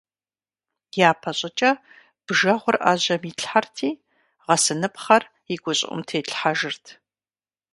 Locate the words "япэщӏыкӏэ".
1.09-1.71